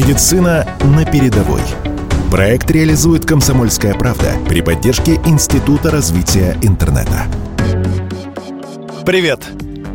Медицина 0.00 0.66
на 0.96 1.04
передовой. 1.04 1.60
Проект 2.30 2.70
реализует 2.70 3.26
«Комсомольская 3.26 3.92
правда» 3.92 4.32
при 4.48 4.62
поддержке 4.62 5.16
Института 5.26 5.90
развития 5.90 6.56
интернета. 6.62 7.26
Привет! 9.04 9.40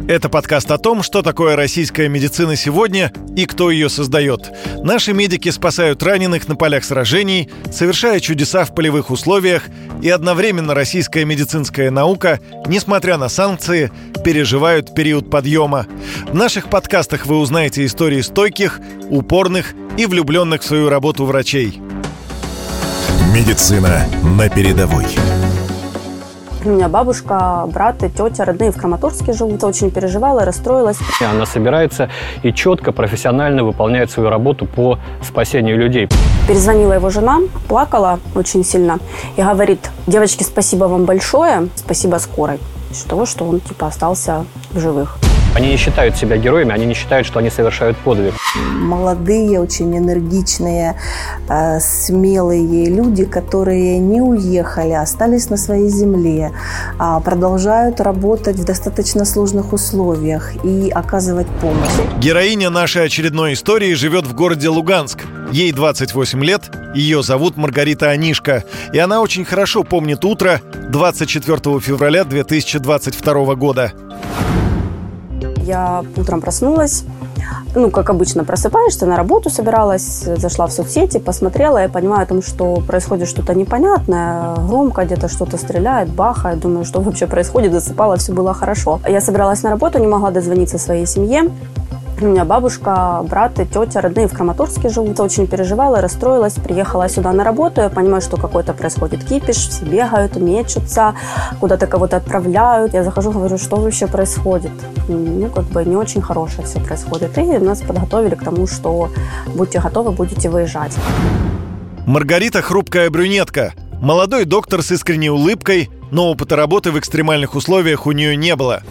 Это 0.07 0.29
подкаст 0.29 0.69
о 0.69 0.77
том, 0.77 1.01
что 1.01 1.23
такое 1.23 1.55
российская 1.55 2.07
медицина 2.07 2.55
сегодня 2.55 3.11
и 3.35 3.47
кто 3.47 3.71
ее 3.71 3.89
создает. 3.89 4.51
Наши 4.83 5.13
медики 5.13 5.49
спасают 5.49 6.03
раненых 6.03 6.47
на 6.47 6.55
полях 6.55 6.83
сражений, 6.83 7.49
совершая 7.71 8.19
чудеса 8.19 8.65
в 8.65 8.75
полевых 8.75 9.09
условиях, 9.09 9.63
и 10.03 10.09
одновременно 10.09 10.75
российская 10.75 11.25
медицинская 11.25 11.89
наука, 11.89 12.39
несмотря 12.67 13.17
на 13.17 13.29
санкции, 13.29 13.91
переживают 14.23 14.93
период 14.93 15.31
подъема. 15.31 15.87
В 16.27 16.35
наших 16.35 16.69
подкастах 16.69 17.25
вы 17.25 17.39
узнаете 17.39 17.83
истории 17.83 18.21
стойких, 18.21 18.79
упорных 19.09 19.73
и 19.97 20.05
влюбленных 20.05 20.61
в 20.61 20.65
свою 20.65 20.89
работу 20.89 21.25
врачей. 21.25 21.81
Медицина 23.33 24.05
на 24.37 24.49
передовой. 24.49 25.07
У 26.65 26.69
меня 26.69 26.89
бабушка, 26.89 27.67
брат 27.71 28.01
и 28.01 28.09
тетя 28.09 28.43
родные 28.43 28.71
в 28.71 28.77
Краматорске 28.77 29.33
живут. 29.33 29.63
Очень 29.63 29.91
переживала, 29.91 30.45
расстроилась. 30.45 30.97
Она 31.21 31.45
собирается 31.45 32.09
и 32.41 32.51
четко, 32.51 32.91
профессионально 32.91 33.63
выполняет 33.63 34.09
свою 34.09 34.29
работу 34.29 34.65
по 34.65 34.97
спасению 35.21 35.77
людей. 35.77 36.09
Перезвонила 36.47 36.93
его 36.93 37.11
жена, 37.11 37.41
плакала 37.67 38.19
очень 38.33 38.63
сильно 38.63 38.97
и 39.37 39.43
говорит, 39.43 39.91
девочки, 40.07 40.41
спасибо 40.41 40.85
вам 40.85 41.05
большое, 41.05 41.69
спасибо 41.75 42.15
скорой. 42.15 42.59
Из 42.89 43.03
того, 43.03 43.27
что 43.27 43.45
он 43.45 43.59
типа 43.59 43.85
остался 43.85 44.45
в 44.71 44.79
живых. 44.79 45.19
Они 45.55 45.69
не 45.69 45.77
считают 45.77 46.17
себя 46.17 46.35
героями, 46.35 46.73
они 46.73 46.85
не 46.85 46.93
считают, 46.93 47.25
что 47.25 47.39
они 47.39 47.49
совершают 47.49 47.95
подвиг. 47.97 48.33
Молодые, 48.73 49.61
очень 49.61 49.97
энергичные, 49.97 50.95
э, 51.47 51.79
смелые 51.79 52.89
люди, 52.89 53.23
которые 53.23 53.99
не 53.99 54.19
уехали, 54.21 54.91
остались 54.91 55.49
на 55.49 55.55
своей 55.55 55.87
земле, 55.87 56.51
а 56.99 57.21
продолжают 57.21 58.01
работать 58.01 58.57
в 58.57 58.65
достаточно 58.65 59.23
сложных 59.23 59.71
условиях 59.71 60.51
и 60.65 60.91
оказывать 60.93 61.47
помощь. 61.61 62.19
Героиня 62.19 62.69
нашей 62.69 63.05
очередной 63.05 63.53
истории 63.53 63.93
живет 63.93 64.27
в 64.27 64.35
городе 64.35 64.67
Луганск. 64.67 65.19
Ей 65.53 65.71
28 65.71 66.43
лет, 66.43 66.63
ее 66.93 67.23
зовут 67.23 67.55
Маргарита 67.55 68.09
Анишка, 68.09 68.65
и 68.91 68.99
она 68.99 69.21
очень 69.21 69.45
хорошо 69.45 69.83
помнит 69.83 70.25
утро 70.25 70.59
24 70.89 71.79
февраля 71.79 72.25
2022 72.25 73.55
года. 73.55 73.93
Я 75.65 76.03
утром 76.15 76.41
проснулась, 76.41 77.05
ну, 77.73 77.89
как 77.89 78.09
обычно, 78.09 78.43
просыпаешься, 78.43 79.05
на 79.07 79.17
работу 79.17 79.49
собиралась, 79.49 80.23
зашла 80.37 80.67
в 80.67 80.71
соцсети, 80.71 81.17
посмотрела, 81.17 81.79
я 81.79 81.89
понимаю 81.89 82.23
о 82.23 82.25
том, 82.25 82.43
что 82.43 82.75
происходит 82.87 83.27
что-то 83.27 83.55
непонятное, 83.55 84.55
громко 84.67 85.05
где-то 85.05 85.27
что-то 85.27 85.57
стреляет, 85.57 86.09
бахает, 86.09 86.59
думаю, 86.59 86.85
что 86.85 87.01
вообще 87.01 87.25
происходит, 87.25 87.71
засыпала, 87.71 88.17
все 88.17 88.31
было 88.31 88.53
хорошо. 88.53 88.99
Я 89.07 89.21
собиралась 89.21 89.63
на 89.63 89.71
работу, 89.71 89.97
не 89.99 90.07
могла 90.07 90.29
дозвониться 90.29 90.77
своей 90.77 91.07
семье, 91.07 91.49
у 92.21 92.25
меня 92.25 92.45
бабушка, 92.45 93.23
брат 93.29 93.59
и 93.59 93.65
тетя 93.65 94.01
родные 94.01 94.27
в 94.27 94.33
Краматорске 94.33 94.89
живут. 94.89 95.19
Очень 95.19 95.47
переживала, 95.47 96.01
расстроилась, 96.01 96.53
приехала 96.53 97.09
сюда 97.09 97.33
на 97.33 97.43
работу. 97.43 97.81
Я 97.81 97.89
понимаю, 97.89 98.21
что 98.21 98.37
какой-то 98.37 98.73
происходит 98.73 99.23
кипиш, 99.23 99.57
все 99.57 99.85
бегают, 99.85 100.35
мечутся, 100.35 101.15
куда-то 101.59 101.87
кого-то 101.87 102.17
отправляют. 102.17 102.93
Я 102.93 103.03
захожу, 103.03 103.31
говорю, 103.31 103.57
что 103.57 103.77
вообще 103.77 104.07
происходит? 104.07 104.71
Ну, 105.07 105.49
как 105.49 105.65
бы 105.65 105.83
не 105.83 105.95
очень 105.95 106.21
хорошее 106.21 106.65
все 106.65 106.79
происходит. 106.79 107.37
И 107.37 107.57
нас 107.57 107.81
подготовили 107.81 108.35
к 108.35 108.43
тому, 108.43 108.67
что 108.67 109.09
будьте 109.53 109.79
готовы, 109.79 110.11
будете 110.11 110.49
выезжать. 110.49 110.95
Маргарита 112.05 112.61
хрупкая 112.61 113.09
брюнетка. 113.09 113.73
Молодой 114.01 114.45
доктор 114.45 114.83
с 114.83 114.91
искренней 114.91 115.29
улыбкой, 115.29 115.89
но 116.11 116.29
опыта 116.29 116.55
работы 116.55 116.91
в 116.91 116.99
экстремальных 116.99 117.55
условиях 117.55 118.05
у 118.05 118.11
нее 118.11 118.35
не 118.35 118.55
было. 118.55 118.83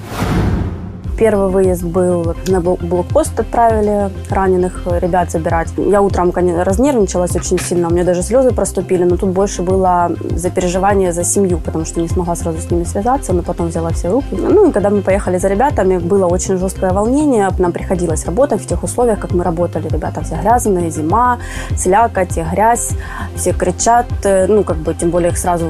Первый 1.16 1.48
выезд 1.48 1.84
был 1.84 2.34
на 2.48 2.60
блокпост 2.60 3.38
отправили 3.38 4.10
раненых 4.30 4.82
ребят 5.00 5.30
забирать. 5.30 5.68
Я 5.76 6.02
утром 6.02 6.32
конечно, 6.32 6.64
разнервничалась 6.64 7.36
очень 7.36 7.58
сильно, 7.58 7.88
у 7.88 7.92
меня 7.92 8.04
даже 8.04 8.22
слезы 8.22 8.50
проступили, 8.50 9.04
но 9.04 9.16
тут 9.16 9.30
больше 9.30 9.62
было 9.62 10.10
за 10.30 10.50
переживание 10.50 11.12
за 11.12 11.24
семью, 11.24 11.58
потому 11.58 11.84
что 11.84 12.00
не 12.00 12.08
смогла 12.08 12.34
сразу 12.34 12.58
с 12.58 12.70
ними 12.70 12.84
связаться, 12.84 13.32
но 13.32 13.42
потом 13.42 13.68
взяла 13.68 13.90
все 13.90 14.10
руки. 14.10 14.26
Ну 14.32 14.68
и 14.68 14.72
когда 14.72 14.90
мы 14.90 15.02
поехали 15.02 15.38
за 15.38 15.48
ребятами, 15.48 15.98
было 15.98 16.26
очень 16.26 16.58
жесткое 16.58 16.92
волнение, 16.92 17.48
нам 17.58 17.72
приходилось 17.72 18.26
работать 18.26 18.60
в 18.62 18.66
тех 18.66 18.82
условиях, 18.82 19.20
как 19.20 19.32
мы 19.32 19.44
работали. 19.44 19.88
Ребята 19.88 20.22
все 20.22 20.36
грязные, 20.36 20.90
зима, 20.90 21.38
слякоть, 21.76 22.36
грязь, 22.52 22.90
все 23.36 23.52
кричат, 23.52 24.06
ну 24.48 24.64
как 24.64 24.78
бы 24.78 24.94
тем 24.94 25.10
более 25.10 25.30
их 25.30 25.38
сразу 25.38 25.66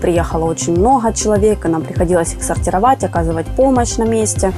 приехало 0.00 0.44
очень 0.46 0.78
много 0.78 1.12
человек, 1.12 1.66
и 1.66 1.68
нам 1.68 1.82
приходилось 1.82 2.34
их 2.34 2.42
сортировать, 2.42 3.04
оказывать 3.04 3.46
помощь 3.46 3.96
на 3.96 4.04
месте. 4.04 4.52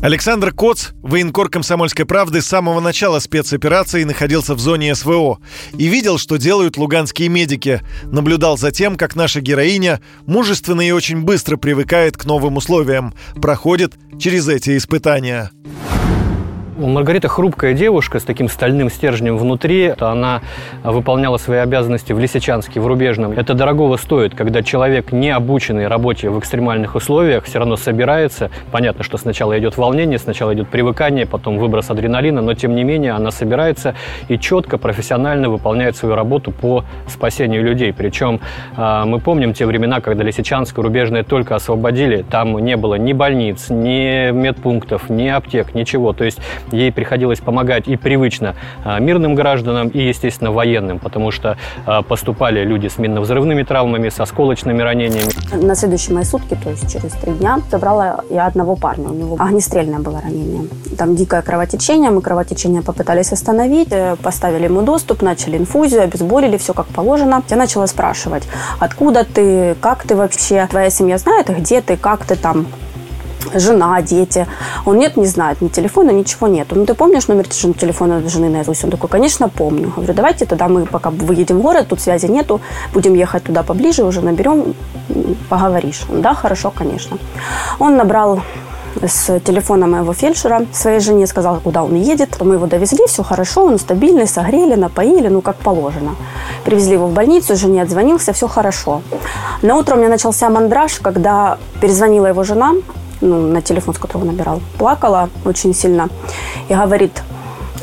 Александр 0.00 0.52
Коц, 0.52 0.90
военкор 1.02 1.50
«Комсомольской 1.50 2.06
правды» 2.06 2.40
с 2.40 2.46
самого 2.46 2.78
начала 2.78 3.18
спецоперации 3.18 4.04
находился 4.04 4.54
в 4.54 4.60
зоне 4.60 4.94
СВО 4.94 5.40
и 5.76 5.88
видел, 5.88 6.18
что 6.18 6.36
делают 6.36 6.76
луганские 6.76 7.28
медики. 7.28 7.82
Наблюдал 8.04 8.56
за 8.56 8.70
тем, 8.70 8.96
как 8.96 9.16
наша 9.16 9.40
героиня 9.40 10.00
мужественно 10.24 10.82
и 10.82 10.92
очень 10.92 11.22
быстро 11.22 11.56
привыкает 11.56 12.16
к 12.16 12.26
новым 12.26 12.56
условиям, 12.56 13.12
проходит 13.42 13.94
через 14.20 14.48
эти 14.48 14.76
испытания. 14.76 15.50
Маргарита 16.78 17.26
хрупкая 17.26 17.74
девушка 17.74 18.20
с 18.20 18.22
таким 18.22 18.48
стальным 18.48 18.88
стержнем 18.88 19.36
внутри. 19.36 19.92
Она 19.98 20.42
выполняла 20.84 21.36
свои 21.36 21.58
обязанности 21.58 22.12
в 22.12 22.20
Лисичанске, 22.20 22.80
в 22.80 22.86
Рубежном. 22.86 23.32
Это 23.32 23.54
дорогого 23.54 23.96
стоит, 23.96 24.36
когда 24.36 24.62
человек, 24.62 25.10
не 25.10 25.30
обученный 25.30 25.88
работе 25.88 26.30
в 26.30 26.38
экстремальных 26.38 26.94
условиях, 26.94 27.44
все 27.44 27.58
равно 27.58 27.76
собирается. 27.76 28.50
Понятно, 28.70 29.02
что 29.02 29.18
сначала 29.18 29.58
идет 29.58 29.76
волнение, 29.76 30.18
сначала 30.18 30.54
идет 30.54 30.68
привыкание, 30.68 31.26
потом 31.26 31.58
выброс 31.58 31.90
адреналина, 31.90 32.42
но 32.42 32.54
тем 32.54 32.76
не 32.76 32.84
менее 32.84 33.12
она 33.12 33.32
собирается 33.32 33.94
и 34.28 34.38
четко, 34.38 34.78
профессионально 34.78 35.50
выполняет 35.50 35.96
свою 35.96 36.14
работу 36.14 36.52
по 36.52 36.84
спасению 37.08 37.64
людей. 37.64 37.92
Причем 37.92 38.40
а, 38.76 39.04
мы 39.04 39.18
помним 39.18 39.52
те 39.52 39.66
времена, 39.66 40.00
когда 40.00 40.22
Лисичанск 40.22 40.78
и 40.78 40.80
Рубежное 40.80 41.24
только 41.24 41.56
освободили. 41.56 42.24
Там 42.30 42.56
не 42.58 42.76
было 42.76 42.94
ни 42.94 43.12
больниц, 43.12 43.68
ни 43.68 44.30
медпунктов, 44.30 45.10
ни 45.10 45.26
аптек, 45.26 45.74
ничего. 45.74 46.12
То 46.12 46.24
есть 46.24 46.38
ей 46.72 46.92
приходилось 46.92 47.40
помогать 47.40 47.88
и 47.88 47.96
привычно 47.96 48.54
а, 48.84 48.98
мирным 48.98 49.34
гражданам, 49.34 49.88
и, 49.88 50.00
естественно, 50.00 50.52
военным, 50.52 50.98
потому 50.98 51.30
что 51.30 51.56
а, 51.86 52.02
поступали 52.02 52.64
люди 52.64 52.88
с 52.88 52.98
минно-взрывными 52.98 53.62
травмами, 53.62 54.08
с 54.08 54.20
осколочными 54.20 54.82
ранениями. 54.82 55.30
На 55.52 55.74
следующие 55.74 56.14
мои 56.14 56.24
сутки, 56.24 56.56
то 56.62 56.70
есть 56.70 56.92
через 56.92 57.12
три 57.12 57.32
дня, 57.32 57.60
забрала 57.70 58.20
я 58.30 58.46
одного 58.46 58.76
парня. 58.76 59.08
У 59.08 59.14
него 59.14 59.36
огнестрельное 59.38 59.98
было 59.98 60.20
ранение. 60.20 60.68
Там 60.96 61.16
дикое 61.16 61.42
кровотечение. 61.42 62.10
Мы 62.10 62.20
кровотечение 62.20 62.82
попытались 62.82 63.32
остановить, 63.32 63.88
э, 63.90 64.16
поставили 64.22 64.64
ему 64.64 64.82
доступ, 64.82 65.22
начали 65.22 65.56
инфузию, 65.56 66.02
обезболили, 66.02 66.56
все 66.56 66.74
как 66.74 66.86
положено. 66.86 67.42
Я 67.48 67.56
начала 67.56 67.86
спрашивать, 67.86 68.44
откуда 68.78 69.24
ты, 69.24 69.76
как 69.80 70.02
ты 70.02 70.16
вообще, 70.16 70.66
твоя 70.70 70.90
семья 70.90 71.18
знает, 71.18 71.48
где 71.48 71.80
ты, 71.80 71.96
как 71.96 72.24
ты 72.24 72.36
там, 72.36 72.66
жена, 73.54 74.00
дети. 74.02 74.46
Он 74.84 74.98
нет, 74.98 75.16
не 75.16 75.26
знает, 75.26 75.60
ни 75.60 75.68
телефона, 75.68 76.10
ничего 76.10 76.48
нет. 76.48 76.68
Ну, 76.70 76.86
ты 76.86 76.94
помнишь 76.94 77.28
номер 77.28 77.46
телефона 77.46 78.28
жены 78.28 78.48
наизусть? 78.48 78.84
Он 78.84 78.90
такой, 78.90 79.08
конечно, 79.08 79.48
помню. 79.48 79.92
Говорю, 79.96 80.14
давайте 80.14 80.46
тогда 80.46 80.68
мы 80.68 80.86
пока 80.86 81.10
выедем 81.10 81.58
в 81.58 81.62
город, 81.62 81.86
тут 81.88 82.00
связи 82.00 82.26
нету, 82.26 82.60
будем 82.92 83.14
ехать 83.14 83.44
туда 83.44 83.62
поближе, 83.62 84.04
уже 84.04 84.20
наберем, 84.20 84.74
поговоришь. 85.48 86.02
Да, 86.08 86.34
хорошо, 86.34 86.70
конечно. 86.70 87.18
Он 87.78 87.96
набрал 87.96 88.40
с 89.06 89.40
телефона 89.40 89.86
моего 89.86 90.12
фельдшера 90.12 90.66
своей 90.72 91.00
жене, 91.00 91.26
сказал, 91.26 91.60
куда 91.60 91.82
он 91.82 91.94
едет. 91.94 92.40
Мы 92.40 92.54
его 92.54 92.66
довезли, 92.66 93.06
все 93.06 93.22
хорошо, 93.22 93.64
он 93.64 93.78
стабильный, 93.78 94.26
согрели, 94.26 94.74
напоили, 94.74 95.28
ну, 95.28 95.40
как 95.40 95.56
положено. 95.56 96.16
Привезли 96.64 96.94
его 96.94 97.06
в 97.06 97.12
больницу, 97.12 97.56
жене 97.56 97.82
отзвонился, 97.82 98.32
все 98.32 98.48
хорошо. 98.48 99.02
На 99.62 99.76
утро 99.76 99.94
у 99.94 99.98
меня 99.98 100.08
начался 100.08 100.48
мандраж, 100.48 100.98
когда 101.00 101.58
перезвонила 101.80 102.26
его 102.26 102.44
жена, 102.44 102.74
ну, 103.20 103.48
на 103.48 103.62
телефон, 103.62 103.94
с 103.94 103.98
которого 103.98 104.26
набирал, 104.26 104.60
плакала 104.78 105.30
очень 105.44 105.74
сильно 105.74 106.08
и 106.68 106.74
говорит, 106.74 107.22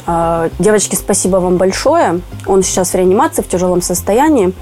«А, 0.08 0.50
девочки, 0.60 0.96
спасибо 0.96 1.38
вам 1.38 1.58
большое. 1.58 2.22
Он 2.46 2.62
сейчас 2.62 2.92
в 2.92 2.96
реанимации 2.96 3.42
в 3.42 3.48
тяжелом 3.48 3.82
состоянии. 3.82 4.54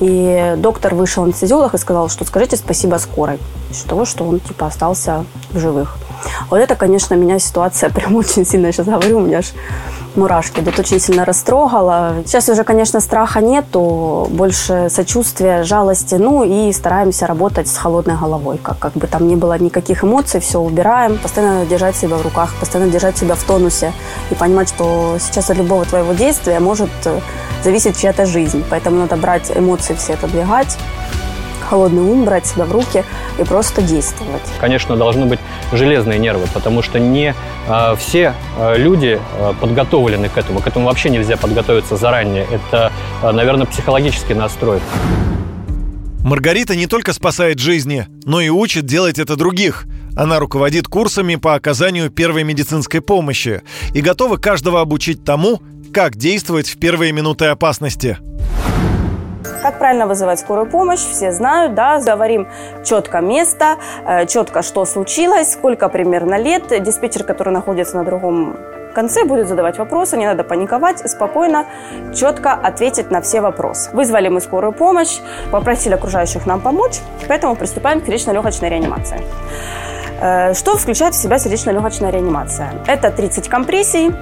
И 0.00 0.54
доктор 0.58 0.94
вышел 0.94 1.22
анестезиолог 1.22 1.74
и 1.74 1.78
сказал, 1.78 2.08
что 2.08 2.24
скажите 2.24 2.56
спасибо 2.56 2.96
скорой. 2.96 3.38
Из 3.70 3.82
того, 3.82 4.04
что 4.04 4.24
он 4.24 4.40
типа 4.40 4.66
остался 4.66 5.24
в 5.50 5.58
живых. 5.58 5.98
Вот 6.50 6.58
это, 6.58 6.74
конечно, 6.74 7.14
меня 7.14 7.38
ситуация 7.38 7.90
прям 7.94 8.16
очень 8.16 8.44
сильно, 8.44 8.72
сейчас 8.72 8.86
говорю, 8.86 9.18
у 9.18 9.20
меня 9.20 9.38
аж 9.38 9.52
мурашки. 10.18 10.60
Это 10.60 10.82
очень 10.82 11.00
сильно 11.00 11.24
растрогало. 11.24 12.16
Сейчас 12.26 12.48
уже, 12.48 12.64
конечно, 12.64 13.00
страха 13.00 13.40
нету, 13.40 14.26
больше 14.30 14.88
сочувствия, 14.90 15.62
жалости. 15.62 16.16
Ну 16.16 16.44
и 16.44 16.72
стараемся 16.72 17.26
работать 17.26 17.68
с 17.68 17.76
холодной 17.76 18.16
головой. 18.16 18.58
Как, 18.62 18.78
как 18.78 18.92
бы 18.92 19.06
там 19.06 19.26
ни 19.28 19.36
было 19.36 19.58
никаких 19.58 20.04
эмоций, 20.04 20.40
все 20.40 20.58
убираем. 20.58 21.18
Постоянно 21.18 21.64
держать 21.64 21.96
себя 21.96 22.16
в 22.16 22.22
руках, 22.22 22.54
постоянно 22.60 22.90
держать 22.90 23.16
себя 23.16 23.34
в 23.34 23.42
тонусе. 23.44 23.92
И 24.30 24.34
понимать, 24.34 24.68
что 24.68 25.16
сейчас 25.20 25.50
от 25.50 25.56
любого 25.56 25.84
твоего 25.84 26.12
действия 26.12 26.60
может 26.60 26.90
э, 27.04 27.20
зависеть 27.64 27.98
чья-то 27.98 28.26
жизнь. 28.26 28.64
Поэтому 28.68 28.98
надо 28.98 29.16
брать 29.16 29.50
эмоции 29.54 29.94
все 29.94 30.14
отодвигать 30.14 30.76
холодный 31.68 32.02
ум, 32.02 32.24
брать 32.24 32.46
себя 32.46 32.64
в 32.64 32.72
руки 32.72 33.04
и 33.38 33.44
просто 33.44 33.82
действовать. 33.82 34.42
Конечно, 34.60 34.96
должны 34.96 35.26
быть 35.26 35.38
железные 35.72 36.18
нервы, 36.18 36.46
потому 36.54 36.82
что 36.82 36.98
не 36.98 37.34
э, 37.68 37.96
все 37.98 38.34
э, 38.58 38.76
люди 38.78 39.20
э, 39.38 39.52
подготовлены 39.60 40.28
к 40.28 40.38
этому. 40.38 40.60
К 40.60 40.66
этому 40.66 40.86
вообще 40.86 41.10
нельзя 41.10 41.36
подготовиться 41.36 41.96
заранее. 41.96 42.46
Это, 42.50 42.92
наверное, 43.22 43.66
психологический 43.66 44.34
настрой. 44.34 44.80
Маргарита 46.24 46.74
не 46.74 46.86
только 46.86 47.12
спасает 47.12 47.58
жизни, 47.58 48.06
но 48.24 48.40
и 48.40 48.48
учит 48.48 48.86
делать 48.86 49.18
это 49.18 49.36
других. 49.36 49.84
Она 50.16 50.40
руководит 50.40 50.88
курсами 50.88 51.36
по 51.36 51.54
оказанию 51.54 52.10
первой 52.10 52.42
медицинской 52.42 53.00
помощи 53.00 53.62
и 53.94 54.00
готова 54.00 54.36
каждого 54.36 54.80
обучить 54.80 55.24
тому, 55.24 55.62
как 55.92 56.16
действовать 56.16 56.68
в 56.68 56.78
первые 56.78 57.12
минуты 57.12 57.46
опасности. 57.46 58.18
Как 59.62 59.78
правильно 59.78 60.06
вызывать 60.06 60.38
скорую 60.38 60.66
помощь, 60.66 61.00
все 61.00 61.32
знают, 61.32 61.74
да, 61.74 61.98
говорим 62.00 62.48
четко 62.84 63.20
место, 63.20 63.76
э, 64.06 64.26
четко 64.26 64.62
что 64.62 64.84
случилось, 64.84 65.52
сколько 65.52 65.88
примерно 65.88 66.38
лет. 66.38 66.68
Диспетчер, 66.82 67.24
который 67.24 67.52
находится 67.52 67.96
на 67.96 68.04
другом 68.04 68.56
конце 68.98 69.24
будет 69.24 69.46
задавать 69.46 69.78
вопросы, 69.78 70.16
не 70.16 70.26
надо 70.26 70.42
паниковать, 70.42 71.08
спокойно, 71.08 71.66
четко 72.14 72.52
ответить 72.52 73.12
на 73.12 73.20
все 73.20 73.40
вопросы. 73.40 73.90
Вызвали 73.92 74.28
мы 74.28 74.40
скорую 74.40 74.72
помощь, 74.72 75.20
попросили 75.52 75.94
окружающих 75.94 76.46
нам 76.46 76.60
помочь, 76.60 77.00
поэтому 77.28 77.54
приступаем 77.54 78.00
к 78.00 78.06
сердечно-легочной 78.06 78.68
реанимации. 78.68 79.20
Э, 80.20 80.52
что 80.54 80.76
включает 80.76 81.14
в 81.14 81.16
себя 81.16 81.38
сердечно-легочная 81.38 82.10
реанимация? 82.10 82.72
Это 82.88 83.12
30 83.12 83.48
компрессий, 83.48 84.12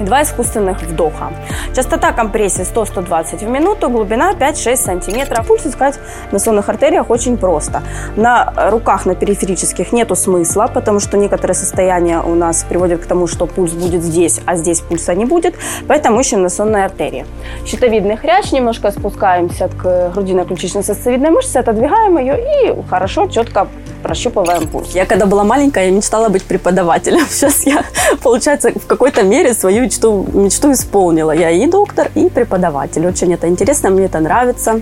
и 0.00 0.04
два 0.04 0.22
искусственных 0.22 0.82
вдоха. 0.82 1.32
Частота 1.74 2.12
компрессии 2.12 2.62
100-120 2.62 3.46
в 3.46 3.48
минуту, 3.48 3.88
глубина 3.88 4.32
5-6 4.32 4.76
сантиметров. 4.76 5.46
Пульс 5.46 5.66
искать 5.66 5.98
на 6.32 6.38
сонных 6.38 6.68
артериях 6.68 7.10
очень 7.10 7.36
просто. 7.36 7.82
На 8.16 8.52
руках, 8.70 9.06
на 9.06 9.14
периферических 9.14 9.92
нету 9.92 10.16
смысла, 10.16 10.70
потому 10.72 11.00
что 11.00 11.16
некоторые 11.16 11.54
состояния 11.54 12.20
у 12.20 12.34
нас 12.34 12.64
приводят 12.68 13.00
к 13.00 13.06
тому, 13.06 13.26
что 13.26 13.46
пульс 13.46 13.72
будет 13.72 14.02
здесь, 14.02 14.40
а 14.46 14.56
здесь 14.56 14.80
пульса 14.80 15.14
не 15.14 15.24
будет, 15.24 15.54
поэтому 15.86 16.20
ищем 16.20 16.42
на 16.42 16.48
сонной 16.48 16.84
артерии. 16.84 17.26
Щитовидный 17.66 18.16
хрящ, 18.16 18.52
немножко 18.52 18.90
спускаемся 18.90 19.68
к 19.68 20.12
грудино-ключично-сосцевидной 20.14 21.30
мышце, 21.30 21.58
отодвигаем 21.58 22.18
ее 22.18 22.38
и 22.38 22.88
хорошо, 22.88 23.28
четко 23.28 23.68
прощупываем 24.02 24.68
пульс. 24.68 24.94
Я 24.94 25.06
когда 25.06 25.26
была 25.26 25.44
маленькая, 25.44 25.86
я 25.86 25.90
мечтала 25.90 26.28
быть 26.28 26.44
преподавателем. 26.44 27.26
Сейчас 27.30 27.66
я, 27.66 27.84
получается, 28.22 28.70
в 28.70 28.86
какой-то 28.86 29.22
мере 29.22 29.54
свою 29.54 29.88
мечту, 29.90 30.26
мечту 30.32 30.72
исполнила. 30.72 31.32
Я 31.32 31.50
и 31.50 31.66
доктор, 31.66 32.10
и 32.14 32.28
преподаватель. 32.28 33.06
Очень 33.06 33.34
это 33.34 33.48
интересно, 33.48 33.90
мне 33.90 34.04
это 34.04 34.20
нравится. 34.20 34.80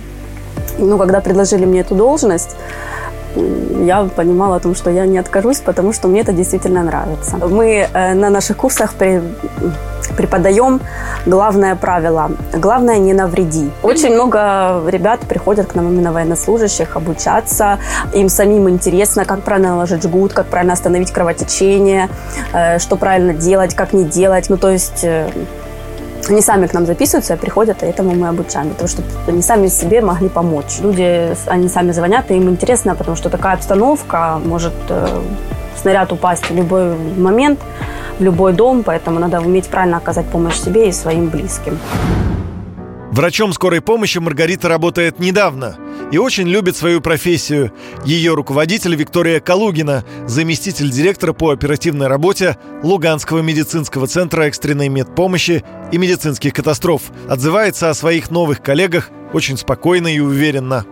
Ну, 0.77 0.97
когда 0.97 1.19
предложили 1.19 1.65
мне 1.65 1.81
эту 1.81 1.95
должность, 1.95 2.55
я 3.85 4.03
понимала 4.15 4.55
о 4.55 4.59
том, 4.59 4.75
что 4.75 4.89
я 4.89 5.05
не 5.05 5.17
откажусь, 5.17 5.59
потому 5.59 5.93
что 5.93 6.07
мне 6.07 6.21
это 6.21 6.33
действительно 6.33 6.83
нравится. 6.83 7.37
Мы 7.37 7.87
э, 7.93 8.13
на 8.13 8.29
наших 8.29 8.57
курсах 8.57 8.93
при, 8.93 9.21
преподаем 10.17 10.81
главное 11.25 11.75
правило. 11.75 12.31
Главное 12.53 12.97
не 12.99 13.13
навреди. 13.13 13.71
Очень 13.83 14.13
много 14.13 14.83
ребят 14.87 15.21
приходят 15.21 15.67
к 15.67 15.75
нам 15.75 15.87
именно 15.87 16.11
военнослужащих 16.11 16.95
обучаться. 16.95 17.79
Им 18.13 18.29
самим 18.29 18.69
интересно, 18.69 19.25
как 19.25 19.41
правильно 19.41 19.69
наложить 19.69 20.03
жгут, 20.03 20.33
как 20.33 20.47
правильно 20.47 20.73
остановить 20.73 21.11
кровотечение, 21.11 22.09
э, 22.53 22.79
что 22.79 22.95
правильно 22.95 23.33
делать, 23.33 23.75
как 23.75 23.93
не 23.93 24.03
делать. 24.03 24.49
Ну, 24.49 24.57
то 24.57 24.69
есть 24.69 25.03
э, 25.03 25.29
они 26.27 26.41
сами 26.41 26.67
к 26.67 26.73
нам 26.73 26.85
записываются, 26.85 27.37
приходят, 27.37 27.83
и 27.83 27.85
этому 27.85 28.13
мы 28.13 28.27
обучаем, 28.27 28.73
того, 28.73 28.87
чтобы 28.87 29.07
они 29.27 29.41
сами 29.41 29.67
себе 29.67 30.01
могли 30.01 30.29
помочь. 30.29 30.79
Люди, 30.81 31.35
они 31.47 31.69
сами 31.69 31.91
звонят, 31.91 32.31
и 32.31 32.35
им 32.35 32.49
интересно, 32.49 32.95
потому 32.95 33.17
что 33.17 33.29
такая 33.29 33.53
обстановка 33.53 34.39
может 34.43 34.73
э, 34.89 35.21
снаряд 35.81 36.11
упасть 36.11 36.49
в 36.49 36.55
любой 36.55 36.95
момент, 37.17 37.59
в 38.19 38.23
любой 38.23 38.53
дом, 38.53 38.83
поэтому 38.83 39.19
надо 39.19 39.39
уметь 39.39 39.67
правильно 39.67 39.97
оказать 39.97 40.25
помощь 40.27 40.57
себе 40.57 40.89
и 40.89 40.91
своим 40.91 41.29
близким. 41.29 41.79
Врачом 43.11 43.53
скорой 43.53 43.81
помощи 43.81 44.19
Маргарита 44.19 44.67
работает 44.67 45.19
недавно 45.19 45.77
и 46.11 46.17
очень 46.17 46.47
любит 46.47 46.75
свою 46.75 47.01
профессию. 47.01 47.71
Ее 48.05 48.33
руководитель 48.33 48.95
Виктория 48.95 49.39
Калугина, 49.39 50.03
заместитель 50.27 50.89
директора 50.89 51.33
по 51.33 51.51
оперативной 51.51 52.07
работе 52.07 52.57
Луганского 52.83 53.41
медицинского 53.41 54.07
центра 54.07 54.43
экстренной 54.43 54.89
медпомощи 54.89 55.63
и 55.91 55.97
медицинских 55.97 56.53
катастроф, 56.53 57.03
отзывается 57.27 57.89
о 57.89 57.93
своих 57.93 58.31
новых 58.31 58.61
коллегах 58.61 59.09
очень 59.33 59.57
спокойно 59.57 60.07
и 60.07 60.19
уверенно. 60.19 60.85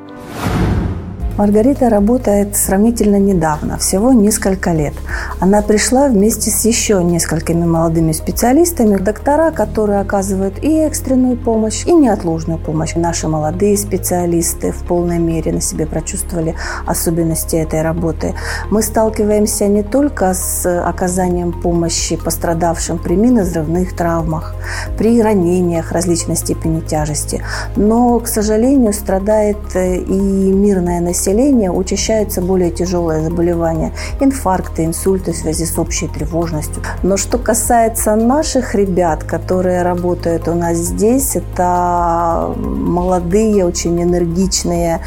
Маргарита 1.38 1.90
работает 1.90 2.56
сравнительно 2.56 3.18
недавно, 3.18 3.78
всего 3.78 4.12
несколько 4.12 4.72
лет. 4.72 4.96
Она 5.40 5.62
пришла 5.62 6.08
вместе 6.08 6.50
с 6.50 6.66
еще 6.66 7.04
несколькими 7.04 7.64
молодыми 7.64 8.12
специалистами, 8.12 8.98
доктора, 8.98 9.52
которые 9.52 10.00
оказывают 10.00 10.64
и 10.64 10.80
экстренную 10.80 11.38
помощь, 11.38 11.86
и 11.86 11.94
неотложную 11.94 12.58
помощь. 12.58 12.96
Наши 12.96 13.28
молодые 13.28 13.78
специалисты 13.78 14.72
в 14.72 14.84
полной 14.88 15.20
мере 15.20 15.54
на 15.54 15.62
себе 15.62 15.86
прочувствовали 15.86 16.56
особенности 16.88 17.56
этой 17.56 17.84
работы. 17.84 18.34
Мы 18.72 18.82
сталкиваемся 18.82 19.68
не 19.68 19.84
только 19.84 20.34
с 20.34 20.66
оказанием 20.84 21.54
помощи 21.54 22.16
пострадавшим 22.16 22.98
при 22.98 23.14
минно-взрывных 23.14 23.96
травмах, 23.96 24.56
при 24.98 25.22
ранениях 25.22 25.92
различной 25.92 26.36
степени 26.36 26.80
тяжести, 26.80 27.44
но, 27.76 28.20
к 28.20 28.28
сожалению, 28.28 28.92
страдает 28.92 29.58
и 29.76 30.18
мирное 30.52 31.00
население 31.00 31.27
населения 31.28 31.72
учащаются 31.72 32.42
более 32.42 32.72
тяжелые 32.72 33.22
заболевания, 33.22 33.92
инфаркты, 34.22 34.86
инсульты 34.86 35.32
в 35.32 35.36
связи 35.36 35.66
с 35.66 35.78
общей 35.78 36.08
тревожностью. 36.08 36.82
Но 37.04 37.18
что 37.18 37.38
касается 37.38 38.16
наших 38.16 38.76
ребят, 38.76 39.24
которые 39.24 39.82
работают 39.84 40.48
у 40.48 40.54
нас 40.54 40.78
здесь, 40.78 41.36
это 41.36 42.54
молодые, 42.58 43.66
очень 43.66 44.02
энергичные, 44.02 45.00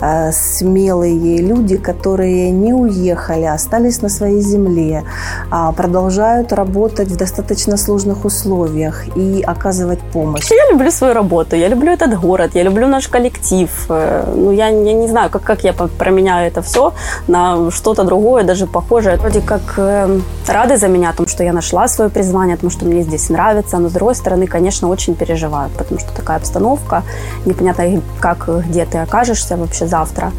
э, 0.00 0.32
смелые 0.32 1.42
люди, 1.42 1.76
которые 1.76 2.50
не 2.50 2.72
уехали, 2.72 3.44
остались 3.44 4.02
на 4.02 4.08
своей 4.08 4.40
земле, 4.40 5.02
а 5.50 5.72
продолжают 5.72 6.52
работать 6.52 7.08
в 7.08 7.16
достаточно 7.16 7.76
сложных 7.76 8.24
условиях 8.24 9.04
и 9.16 9.42
оказывать 9.42 10.00
помощь. 10.12 10.50
Я 10.50 10.72
люблю 10.72 10.90
свою 10.90 11.14
работу, 11.14 11.56
я 11.56 11.68
люблю 11.68 11.92
этот 11.92 12.20
город, 12.20 12.50
я 12.54 12.62
люблю 12.62 12.86
наш 12.86 13.08
коллектив. 13.08 13.70
Э, 13.88 14.32
ну, 14.36 14.52
я, 14.52 14.68
я 14.68 14.92
не 14.92 15.08
знаю, 15.08 15.30
как, 15.30 15.42
как 15.42 15.63
я 15.64 15.72
променяю 15.72 16.48
это 16.48 16.62
все 16.62 16.92
на 17.28 17.70
что-то 17.70 18.04
другое, 18.04 18.44
даже 18.44 18.66
похожее. 18.66 19.16
Вроде 19.16 19.40
как 19.40 19.60
э, 19.76 20.20
рады 20.48 20.76
за 20.76 20.88
меня 20.88 21.10
о 21.10 21.12
том, 21.12 21.26
что 21.26 21.42
я 21.44 21.52
нашла 21.52 21.88
свое 21.88 22.10
призвание, 22.10 22.54
о 22.54 22.58
том, 22.58 22.70
что 22.70 22.84
мне 22.84 23.02
здесь 23.02 23.30
нравится, 23.30 23.78
но 23.78 23.88
с 23.88 23.92
другой 23.92 24.14
стороны, 24.14 24.46
конечно, 24.46 24.88
очень 24.88 25.14
переживают, 25.14 25.72
потому 25.72 26.00
что 26.00 26.12
такая 26.14 26.36
обстановка, 26.36 27.02
непонятно, 27.46 28.02
как, 28.20 28.48
где 28.66 28.84
ты 28.84 28.98
окажешься 28.98 29.56
вообще 29.56 29.86
завтра. 29.86 30.32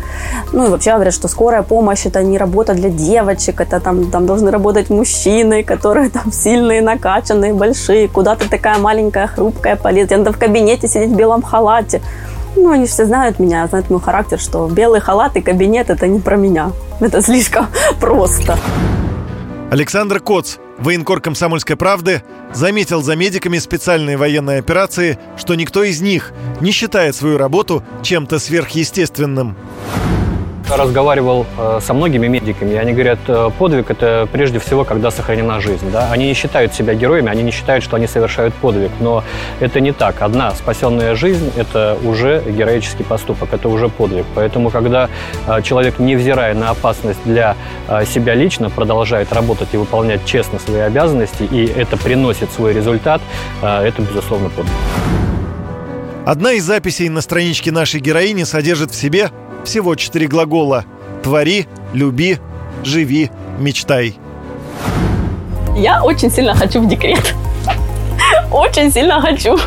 Ну 0.54 0.68
и 0.68 0.70
вообще 0.70 0.94
говорят, 0.94 1.14
что 1.14 1.28
скорая 1.28 1.64
помощь 1.64 2.06
это 2.06 2.24
не 2.24 2.38
работа 2.38 2.74
для 2.74 2.90
девочек, 2.90 3.62
это 3.62 3.80
там, 3.80 4.12
там 4.12 4.26
должны 4.26 4.52
работать 4.52 4.90
мужчины, 4.90 5.64
которые 5.64 6.10
там 6.10 6.32
сильные, 6.32 6.82
накачанные, 6.82 7.54
большие. 7.54 8.08
Куда 8.08 8.36
ты 8.36 8.50
такая 8.50 8.78
маленькая, 8.78 9.28
хрупкая 9.28 9.76
полез? 9.76 10.10
Надо 10.10 10.32
в 10.32 10.38
кабинете 10.38 10.88
сидеть 10.88 11.12
в 11.12 11.16
белом 11.16 11.42
халате. 11.42 12.02
Ну, 12.56 12.70
они 12.72 12.86
все 12.86 13.06
знают 13.06 13.40
меня, 13.40 13.68
знают 13.68 13.90
мой 13.90 14.00
характер, 14.00 14.40
что 14.40 14.68
белый 14.68 15.02
халат 15.02 15.36
и 15.36 15.42
кабинет– 15.42 15.90
это 15.92 16.08
не 16.08 16.20
про 16.20 16.38
меня. 16.38 16.72
Это 17.00 17.22
слишком 17.22 17.68
просто. 18.00 18.58
Александр 19.72 20.20
Коц, 20.20 20.58
военкор 20.78 21.20
«Комсомольской 21.20 21.76
правды», 21.76 22.24
заметил 22.54 23.02
за 23.02 23.16
медиками 23.16 23.58
специальной 23.58 24.16
военной 24.16 24.60
операции, 24.60 25.20
что 25.38 25.56
никто 25.56 25.84
из 25.84 26.02
них 26.02 26.32
не 26.62 26.72
считает 26.72 27.16
свою 27.16 27.38
работу 27.38 27.84
чем-то 28.02 28.40
сверхъестественным. 28.40 29.58
Разговаривал 30.70 31.46
э, 31.58 31.80
со 31.82 31.94
многими 31.94 32.28
медиками, 32.28 32.74
и 32.74 32.76
они 32.76 32.94
говорят, 32.94 33.20
э, 33.28 33.50
подвиг– 33.58 33.90
это 33.90 34.28
прежде 34.32 34.60
всего, 34.60 34.84
когда 34.84 35.12
сохранена 35.12 35.60
жизнь. 35.60 35.92
Да? 35.92 36.10
Они 36.12 36.28
не 36.28 36.34
считают 36.34 36.74
себя 36.74 36.94
героями, 36.94 37.30
они 37.30 37.44
не 37.44 37.52
считают, 37.52 37.84
что 37.84 37.96
они 37.96 38.08
совершают 38.08 38.54
подвиг, 38.56 38.92
но 39.00 39.24
это 39.60 39.80
не 39.80 39.92
так. 39.92 40.22
Одна 40.22 40.52
спасенная 40.52 41.16
жизнь– 41.16 41.52
это 41.56 41.98
уже 42.04 42.44
героический 42.46 43.04
поступок, 43.04 43.54
это 43.54 43.70
уже 43.70 43.90
подвиг. 43.90 44.26
Поэтому, 44.36 44.70
когда 44.70 45.10
э, 45.48 45.62
человек, 45.62 46.00
невзирая 46.00 46.54
на 46.54 46.72
опасность 46.72 47.20
для 47.26 47.56
себя 48.06 48.36
лично, 48.36 48.70
продолжает 48.70 49.32
работать 49.34 49.70
и 49.74 49.78
выполнять 49.78 50.26
честно 50.26 50.60
свои 50.60 50.82
обязанности, 50.82 51.44
и 51.44 51.66
это 51.66 51.98
приносит 51.98 52.52
свой 52.52 52.74
результат, 52.74 53.22
это, 53.62 54.02
безусловно, 54.02 54.50
подвиг. 54.50 54.74
Одна 56.26 56.54
из 56.54 56.64
записей 56.64 57.08
на 57.10 57.22
страничке 57.22 57.72
нашей 57.72 58.00
героини 58.00 58.44
содержит 58.46 58.90
в 58.90 58.96
себе 58.96 59.30
всего 59.66 59.96
четыре 59.96 60.28
глагола 60.28 60.86
«твори», 61.24 61.68
«люби», 61.94 62.38
«живи», 62.84 63.32
«мечтай». 63.60 64.16
Я 65.76 66.04
очень 66.04 66.32
сильно 66.32 66.56
хочу 66.56 66.82
в 66.82 66.88
декрет. 66.88 67.36
Очень 68.52 68.92
сильно 68.92 69.20
хочу. 69.20 69.58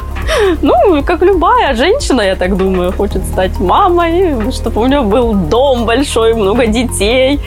Ну, 0.62 1.02
как 1.04 1.22
любая 1.22 1.74
женщина, 1.74 2.22
я 2.22 2.36
так 2.36 2.56
думаю, 2.56 2.92
хочет 2.92 3.24
стать 3.24 3.58
мамой, 3.58 4.52
чтобы 4.52 4.82
у 4.82 4.86
нее 4.86 5.02
был 5.02 5.34
дом 5.34 5.84
большой, 5.84 6.34
много 6.34 6.66
детей. 6.66 7.40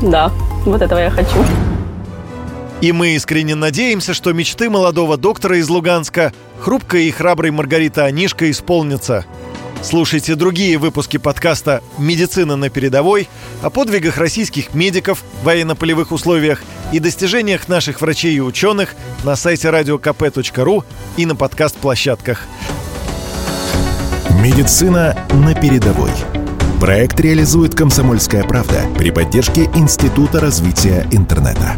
Да, 0.00 0.32
вот 0.64 0.82
этого 0.82 0.98
я 0.98 1.10
хочу. 1.10 1.44
И 2.80 2.92
мы 2.92 3.10
искренне 3.10 3.54
надеемся, 3.54 4.14
что 4.14 4.32
мечты 4.32 4.70
молодого 4.70 5.16
доктора 5.16 5.58
из 5.58 5.68
Луганска, 5.68 6.32
хрупкой 6.60 7.04
и 7.04 7.10
храброй 7.10 7.50
Маргарита 7.50 8.04
Анишка, 8.04 8.50
исполнятся– 8.50 9.26
Слушайте 9.82 10.34
другие 10.34 10.76
выпуски 10.76 11.16
подкаста 11.16 11.82
«Медицина 11.96 12.54
на 12.56 12.68
передовой» 12.68 13.28
о 13.62 13.70
подвигах 13.70 14.18
российских 14.18 14.74
медиков 14.74 15.24
в 15.40 15.44
военно-полевых 15.44 16.12
условиях 16.12 16.62
и 16.92 16.98
достижениях 16.98 17.66
наших 17.66 18.02
врачей 18.02 18.34
и 18.34 18.40
ученых 18.40 18.94
на 19.24 19.36
сайте 19.36 19.68
radiokp.ru 19.68 20.84
и 21.16 21.26
на 21.26 21.34
подкаст-площадках. 21.34 22.46
«Медицина 24.42 25.16
на 25.32 25.54
передовой». 25.54 26.12
Проект 26.78 27.18
реализует 27.18 27.74
«Комсомольская 27.74 28.44
правда» 28.44 28.82
при 28.98 29.10
поддержке 29.10 29.64
Института 29.74 30.40
развития 30.40 31.06
интернета. 31.10 31.76